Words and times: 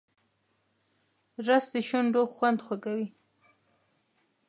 رس 1.47 1.65
د 1.73 1.75
شونډو 1.87 2.21
خوند 2.35 2.59
خوږوي 2.65 3.07